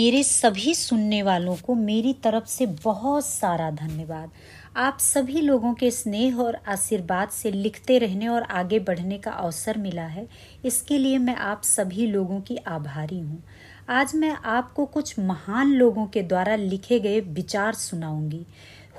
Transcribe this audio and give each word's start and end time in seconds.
मेरे 0.00 0.22
सभी 0.22 0.74
सुनने 0.74 1.22
वालों 1.22 1.56
को 1.56 1.74
मेरी 1.74 2.12
तरफ़ 2.12 2.44
से 2.44 2.66
बहुत 2.66 3.26
सारा 3.26 3.70
धन्यवाद। 3.70 4.30
आप 4.76 4.98
सभी 4.98 5.40
लोगों 5.40 5.74
के 5.74 5.90
स्नेह 5.90 6.36
और 6.36 6.58
आशीर्वाद 6.68 7.28
से 7.28 7.50
लिखते 7.50 7.98
रहने 7.98 8.28
और 8.28 8.42
आगे 8.42 8.78
बढ़ने 8.78 9.18
का 9.18 9.30
अवसर 9.30 9.78
मिला 9.78 10.02
है। 10.02 10.26
इसके 10.64 10.98
लिए 10.98 11.18
मैं 11.18 11.36
आप 11.36 11.62
सभी 11.62 12.06
लोगों 12.06 12.40
की 12.40 12.56
आभारी 12.56 13.20
हूँ। 13.20 13.42
आज 13.88 14.14
मैं 14.14 14.30
आपको 14.30 14.86
कुछ 14.86 15.18
महान 15.18 15.72
लोगों 15.72 16.06
के 16.06 16.22
द्वारा 16.22 16.56
लिखे 16.56 17.00
गए 17.00 17.20
विचार 17.20 17.74
सुनाऊँगी। 17.74 18.46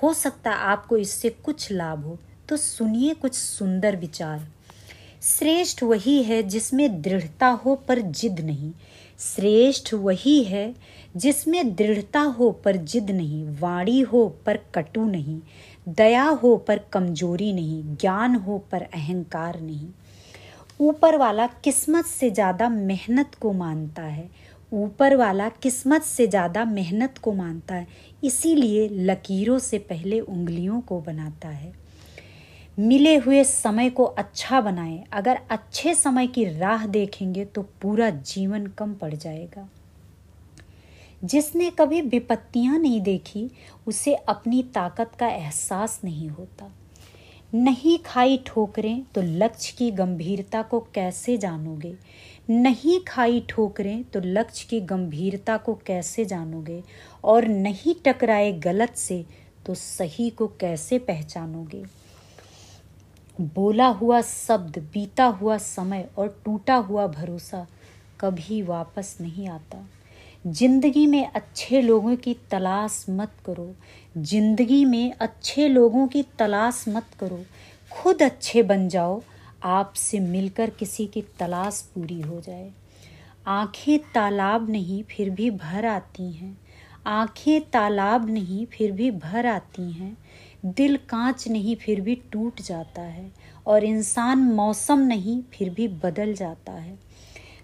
हो 0.03 0.13
सकता 0.13 0.51
आपको 0.51 0.97
इससे 0.97 1.29
कुछ 1.29 1.71
लाभ 1.71 2.05
हो। 2.05 2.19
तो 2.49 2.57
सुनिए 2.57 3.13
कुछ 3.13 3.33
सुंदर 3.33 3.95
विचार। 3.95 4.47
श्रेष्ठ 5.21 5.83
वही 5.83 6.21
है 6.23 6.41
जिसमें 6.43 7.01
दृढ़ता 7.01 7.47
हो 7.47 7.75
पर 7.75 7.99
जिद 7.99 8.39
नहीं। 8.39 8.71
श्रेष्ठ 9.19 9.93
वही 9.93 10.43
है 10.43 10.73
जिसमें 11.17 11.73
दृढ़ता 11.75 12.19
हो 12.19 12.51
पर 12.51 12.75
जिद 12.75 13.11
नहीं। 13.11 13.45
वाणी 13.59 13.99
हो 14.01 14.27
पर 14.45 14.59
कटु 14.75 15.03
नहीं। 15.05 15.39
दया 15.89 16.23
हो 16.23 16.55
पर 16.57 16.79
कमज़ोरी 16.93 17.51
नहीं। 17.53 17.83
ज्ञान 17.95 18.35
हो 18.35 18.57
पर 18.71 18.81
अहंकार 18.81 19.59
नहीं। 19.61 19.87
ऊपर 20.79 21.17
वाला 21.17 21.47
किस्मत 21.63 22.05
से 22.05 22.29
ज़्यादा 22.29 22.69
मेहनत 22.69 23.35
को 23.35 23.51
मानता 23.51 24.03
है। 24.03 24.29
ऊपर 24.73 25.15
वाला 25.15 25.49
किस्मत 25.49 26.03
से 26.03 26.27
ज़्यादा 26.27 26.65
मेहनत 26.65 27.17
को 27.17 27.33
मानता 27.33 27.75
है। 27.75 27.87
इसीलिए 28.23 28.87
लकीरों 28.89 29.59
से 29.59 29.77
पहले 29.79 30.19
उंगलियों 30.19 30.81
को 30.81 30.99
बनाता 31.01 31.49
है। 31.49 31.80
मिले 32.77 33.15
हुए 33.15 33.43
समय 33.43 33.89
को 33.89 34.03
अच्छा 34.03 34.61
बनाएँ। 34.61 35.03
अगर 35.13 35.39
अच्छे 35.49 35.95
समय 35.95 36.27
की 36.27 36.45
राह 36.45 36.85
देखेंगे 36.85 37.45
तो 37.45 37.61
पूरा 37.81 38.09
जीवन 38.09 38.67
कम 38.67 38.93
पड़ 38.93 39.13
जाएगा। 39.13 39.67
जिसने 41.23 41.69
कभी 41.69 42.01
विपत्तियाँ 42.01 42.79
नहीं 42.79 43.01
देखी, 43.01 43.49
उसे 43.87 44.13
अपनी 44.13 44.63
ताकत 44.63 45.11
का 45.19 45.27
एहसास 45.27 45.99
नहीं 46.03 46.29
होता। 46.29 46.71
नहीं 47.53 47.97
खाई 47.99 48.37
ठोकरें 48.47 49.03
तो 49.15 49.21
लक्ष्य 49.21 49.75
की 49.77 49.91
गंभीरता 49.91 50.61
को 50.61 50.79
कैसे 50.93 51.37
जानोगे? 51.37 51.95
नहीं 52.49 52.99
खाई 52.99 53.45
ठोकरें 53.49 54.03
तो 54.03 54.19
लक्ष्य 54.19 54.67
की 54.69 54.81
गंभीरता 54.81 55.57
को 55.57 55.73
कैसे 55.85 56.25
जानोगे? 56.25 56.83
और 57.23 57.47
नहीं 57.47 57.95
टकराए 58.05 58.51
गलत 58.51 58.95
से 58.95 59.25
तो 59.65 59.73
सही 59.73 60.29
को 60.29 60.47
कैसे 60.47 60.99
पहचानोगे? 60.99 61.83
बोला 63.39 63.87
हुआ 63.87 64.21
शब्द, 64.21 64.77
बीता 64.93 65.25
हुआ 65.25 65.57
समय 65.57 66.09
और 66.17 66.41
टूटा 66.45 66.75
हुआ 66.75 67.07
भरोसा 67.07 67.67
कभी 68.19 68.61
वापस 68.61 69.17
नहीं 69.21 69.47
आता। 69.47 69.87
ज़िंदगी 70.47 71.05
में 71.07 71.31
अच्छे 71.31 71.81
लोगों 71.81 72.15
की 72.15 72.33
तलाश 72.51 73.05
मत 73.09 73.31
करो। 73.45 73.75
ज़िंदगी 74.17 74.85
में 74.85 75.13
अच्छे 75.13 75.67
लोगों 75.67 76.07
की 76.07 76.23
तलाश 76.39 76.85
मत 76.87 77.05
करो। 77.19 77.39
खुद 77.91 78.21
अच्छे 78.21 78.63
बन 78.63 78.87
जाओ, 78.89 79.21
आपसे 79.63 80.19
मिलकर 80.19 80.69
किसी 80.69 81.05
की 81.05 81.21
तलाश 81.39 81.81
पूरी 81.95 82.21
हो 82.21 82.41
जाए। 82.41 82.71
आँखें 83.47 83.99
तालाब 83.99 84.69
नहीं, 84.69 85.03
फिर 85.03 85.29
भी 85.29 85.51
भर 85.51 85.85
आती 85.85 86.31
हैं। 86.31 86.57
आँखें 87.07 87.61
तालाब 87.61 88.29
नहीं, 88.29 88.65
फिर 88.65 88.91
भी 88.91 89.11
भर 89.11 89.45
आती 89.45 89.91
हैं। 89.91 90.17
दिल 90.65 90.97
कांच 90.97 91.47
नहीं, 91.47 91.75
फिर 91.75 92.01
भी 92.01 92.15
टूट 92.15 92.61
जाता 92.61 93.01
है। 93.01 93.31
और 93.67 93.83
इंसान 93.83 94.39
मौसम 94.39 94.99
नहीं, 94.99 95.41
फिर 95.53 95.69
भी 95.69 95.87
बदल 95.87 96.33
जाता 96.33 96.71
है। 96.71 96.97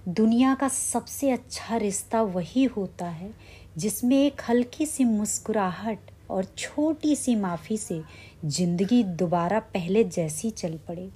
दुनिया 0.08 0.56
का 0.56 0.68
सबसे 0.68 1.32
अच्छा 1.32 1.78
रिश्ता 1.78 2.22
वही 2.22 2.64
होता 2.64 3.06
है, 3.06 3.34
जिसमें 3.78 4.26
एक 4.26 4.42
हल्की 4.50 4.86
सी 4.86 5.04
मुस्कुराहट 5.04 6.00
और 6.30 6.46
छोटी 6.58 7.16
सी 7.16 7.36
माफ़ी 7.36 7.78
से 7.78 8.02
ज़िंदगी 8.46 9.04
दोबारा 9.04 9.60
पहले 9.60 10.04
जैसी 10.04 10.50
चल 10.50 10.80
पड़े। 10.88 11.10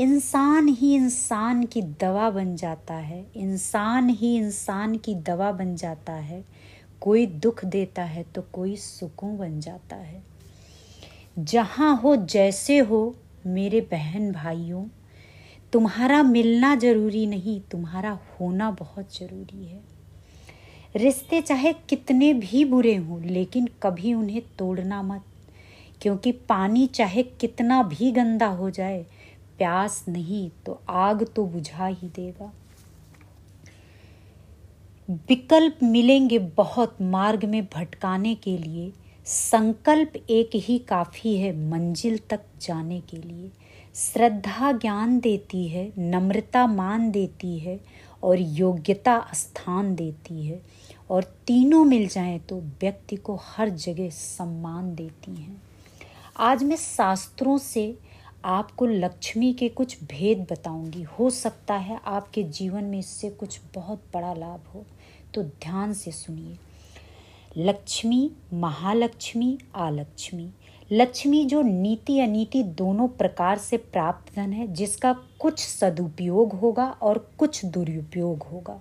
इंसान 0.00 0.68
ही 0.68 0.94
इंसान 0.94 1.64
की 1.64 1.82
दवा 1.82 2.30
बन 2.30 2.56
जाता 2.56 2.94
है। 2.94 3.26
इंसान 3.36 4.08
ही 4.08 4.36
इंसान 4.36 4.96
की 4.96 5.14
दवा 5.14 5.52
बन 5.52 5.76
जाता 5.76 6.12
है। 6.12 6.44
कोई 7.00 7.26
दुख 7.26 7.64
देता 7.64 8.04
है 8.04 8.22
तो 8.22 8.42
कोई 8.42 8.76
सुकून 8.76 9.36
बन 9.38 9.60
जाता 9.60 9.96
है। 9.96 10.31
जहाँ 11.38 11.96
हो, 11.96 12.16
जैसे 12.16 12.78
हो, 12.78 13.14
मेरे 13.46 13.80
बहन 13.80 14.32
भाइयों, 14.32 14.84
तुम्हारा 15.72 16.22
मिलना 16.22 16.74
ज़रूरी 16.74 17.26
नहीं, 17.26 17.60
तुम्हारा 17.60 18.18
होना 18.40 18.70
बहुत 18.70 19.18
ज़रूरी 19.18 19.64
है। 19.66 19.80
रिश्ते 20.96 21.40
चाहे 21.40 21.72
कितने 21.72 22.34
भी 22.34 22.64
बुरे 22.64 22.96
हों, 22.96 23.22
लेकिन 23.22 23.68
कभी 23.82 24.14
उन्हें 24.14 24.42
तोड़ना 24.58 25.02
मत, 25.02 25.24
क्योंकि 26.02 26.32
पानी 26.32 26.86
चाहे 26.86 27.22
कितना 27.22 27.82
भी 27.82 28.12
गंदा 28.12 28.46
हो 28.46 28.70
जाए, 28.70 29.06
प्यास 29.58 30.04
नहीं 30.08 30.50
तो 30.66 30.80
आग 30.88 31.26
तो 31.36 31.46
बुझा 31.46 31.86
ही 31.86 32.08
देगा। 32.08 32.52
विकल्प 35.10 35.78
मिलेंगे 35.82 36.38
बहुत 36.38 36.96
मार्ग 37.02 37.44
में 37.44 37.64
भटकाने 37.64 38.34
के 38.34 38.58
लिए 38.58 38.92
संकल्प 39.26 40.12
एक 40.30 40.50
ही 40.54 40.78
काफ़ी 40.78 41.36
है 41.36 41.70
मंजिल 41.70 42.18
तक 42.30 42.40
जाने 42.60 43.00
के 43.00 43.16
लिए। 43.16 43.50
श्रद्धा 43.94 44.72
ज्ञान 44.72 45.20
देती 45.20 45.68
है, 45.68 45.92
नम्रता 45.98 46.66
मान 46.66 47.10
देती 47.10 47.58
है 47.58 47.80
और 48.22 48.38
योग्यता 48.38 49.30
स्थान 49.34 49.94
देती 49.94 50.46
है। 50.46 50.62
और 51.10 51.24
तीनों 51.46 51.84
मिल 51.84 52.08
जाएँ 52.08 52.38
तो 52.38 52.60
व्यक्ति 52.60 53.16
को 53.16 53.38
हर 53.42 53.68
जगह 53.68 54.10
सम्मान 54.10 54.94
देती 54.94 55.34
हैं। 55.34 55.62
आज 56.36 56.62
मैं 56.64 56.76
शास्त्रों 56.76 57.58
से 57.58 57.98
आपको 58.44 58.86
लक्ष्मी 58.86 59.52
के 59.52 59.68
कुछ 59.68 60.04
भेद 60.04 60.46
बताऊँगी। 60.50 61.02
हो 61.02 61.30
सकता 61.30 61.74
है 61.74 62.00
आपके 62.04 62.42
जीवन 62.42 62.84
में 62.84 62.98
इससे 62.98 63.30
कुछ 63.30 63.60
बहुत 63.74 64.02
बड़ा 64.14 64.34
लाभ 64.34 64.60
हो। 64.74 64.84
तो 65.34 65.42
ध्यान 65.42 65.92
से 65.92 66.12
सुनिए। 66.12 66.58
लक्ष्मी, 67.58 68.30
महालक्ष्मी, 68.52 69.58
आलक्ष्मी। 69.74 70.50
लक्ष्मी 70.92 71.44
जो 71.44 71.62
नीति 71.62 72.20
अनीति 72.20 72.62
दोनों 72.62 73.08
प्रकार 73.08 73.58
से 73.58 73.76
प्राप्त 73.76 74.36
धन 74.36 74.52
है, 74.52 74.72
जिसका 74.72 75.12
कुछ 75.12 75.58
सदुपयोग 75.58 76.52
होगा 76.52 76.84
और 76.84 77.30
कुछ 77.38 77.64
दुरुपयोग 77.64 78.42
होगा। 78.42 78.80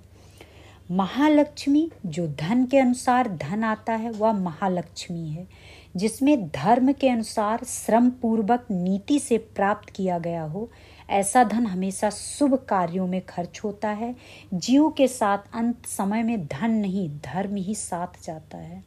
महालक्ष्मी 0.91 1.91
जो 2.05 2.27
धन 2.27 2.65
के 2.65 2.77
अनुसार 2.77 3.29
धन 3.29 3.63
आता 3.63 3.93
है, 3.93 4.11
वह 4.11 4.33
महालक्ष्मी 4.33 5.29
है, 5.29 5.47
जिसमें 5.95 6.47
धर्म 6.47 6.91
के 6.91 7.09
अनुसार 7.09 7.59
श्रम 7.63 8.09
पूर्वक 8.09 8.65
नीति 8.71 9.19
से 9.19 9.38
प्राप्त 9.38 9.89
किया 9.89 10.19
गया 10.19 10.43
हो 10.43 10.69
ऐसा 11.11 11.44
धन 11.44 11.66
हमेशा 11.66 12.09
शुभ 12.09 12.53
कार्यों 12.55 13.07
में 13.07 13.22
खर्च 13.22 13.61
होता 13.63 13.89
है। 13.89 14.16
जीव 14.53 14.89
के 14.89 15.07
साथ 15.07 15.38
अंत 15.53 15.85
समय 15.85 16.23
में 16.23 16.45
धन 16.45 16.72
नहीं, 16.72 17.09
धर्म 17.09 17.55
ही 17.55 17.75
साथ 17.75 18.25
जाता 18.25 18.57
है। 18.57 18.83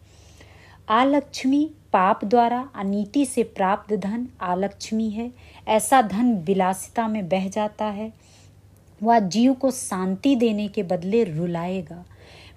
आलक्ष्मी 0.89 1.71
पाप 1.93 2.25
द्वारा 2.25 2.71
अनीति 2.75 3.27
से 3.27 3.43
प्राप्त 3.43 3.95
धन 3.95 4.29
आलक्ष्मी 4.41 5.11
है। 5.11 5.33
ऐसा 5.69 6.03
धन 6.03 6.35
विलासिता 6.35 7.09
में 7.09 7.29
बह 7.29 7.49
जाता 7.49 7.85
है। 7.85 8.13
वह 9.03 9.19
जीव 9.19 9.55
को 9.55 9.71
शांति 9.71 10.37
देने 10.37 10.69
के 10.69 10.83
बदले 10.83 11.25
रुलाएगा। 11.25 12.05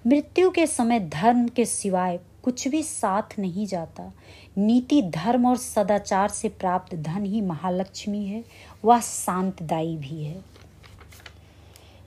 मृत्यु 0.06 0.50
के 0.50 0.66
समय 0.66 1.00
धर्म 1.00 1.48
के 1.48 1.64
सिवाय 1.64 2.20
कुछ 2.42 2.68
भी 2.68 2.82
साथ 2.82 3.38
नहीं 3.38 3.66
जाता। 3.66 4.12
नीति, 4.58 5.02
धर्म 5.02 5.46
और 5.46 5.56
सदाचार 5.56 6.28
से 6.28 6.48
प्राप्त 6.48 6.94
धन 6.94 7.24
ही 7.24 7.40
महालक्ष्मी 7.40 8.26
है, 8.26 8.44
वह 8.84 9.00
शांतदायी 9.00 9.96
भी 9.96 10.24
है। 10.24 10.58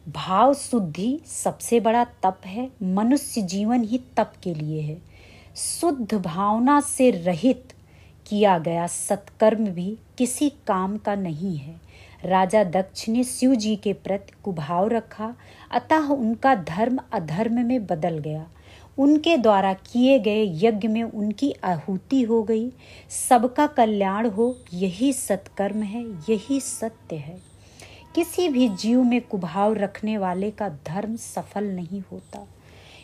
भाव 0.10 0.54
शुद्धि 0.54 1.20
सबसे 1.26 1.80
बड़ा 1.80 2.04
तप 2.04 2.42
है, 2.46 2.72
मनुष्य 2.84 3.42
जीवन 3.42 3.84
ही 3.84 4.02
तप 4.18 4.34
के 4.44 4.54
लिए 4.54 4.82
है। 4.82 5.02
शुद्ध 5.56 6.14
भावना 6.14 6.82
से 6.82 7.12
रहित 7.12 7.74
किया 8.28 8.60
गया 8.60 8.88
सत्कर्म 8.88 9.66
भी 9.66 9.98
किसी 10.18 10.50
काम 10.50 10.98
का 10.98 11.16
नहीं 11.16 11.58
है। 11.58 11.82
राजा 12.26 12.64
दक्ष 12.64 13.10
ने 13.10 13.24
शिव 13.24 13.56
जी 13.56 13.76
के 13.76 13.94
प्रति 13.94 14.34
कुभाव 14.44 14.88
रखा, 14.88 15.36
अतः 15.72 16.08
उनका 16.08 16.56
धर्म 16.56 17.00
अधर्म 17.14 17.66
में 17.66 17.86
बदल 17.86 18.18
गया। 18.18 18.48
उनके 19.02 19.38
द्वारा 19.38 19.74
किए 19.74 20.20
गए 20.20 20.46
यज्ञ 20.54 20.88
में 20.88 21.04
उनकी 21.04 21.52
आहुति 21.52 22.22
हो 22.22 22.44
गई। 22.44 22.72
सबका 23.10 23.68
कल्याण 23.68 24.30
हो, 24.30 24.58
यही 24.74 25.14
सत्कर्म 25.14 25.84
है, 25.84 26.06
यही 26.30 26.60
सत्य 26.60 27.16
है। 27.16 27.38
किसी 28.16 28.50
भी 28.50 28.70
जीव 28.70 29.04
में 29.04 29.22
कुभाव 29.22 29.74
रखने 29.74 30.18
वाले 30.18 30.52
का 30.52 30.70
धर्म 30.70 31.16
सफल 31.16 31.64
नहीं 31.64 32.04
होता। 32.12 32.48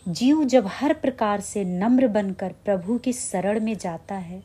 जीव 0.08 0.44
जब 0.44 0.68
हर 0.68 0.94
प्रकार 0.94 1.40
से 1.40 1.64
नम्र 1.64 2.08
बनकर 2.08 2.54
प्रभु 2.66 2.98
की 2.98 3.14
शरण 3.14 3.60
में 3.60 3.78
जाता 3.78 4.16
है, 4.16 4.44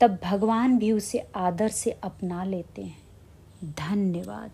तब 0.00 0.18
भगवान 0.24 0.78
भी 0.78 0.92
उसे 0.92 1.26
आदर 1.36 1.68
से 1.68 1.90
अपना 1.90 2.44
लेते 2.44 2.82
हैं। 2.82 3.02
धन्यवाद। 3.64 4.50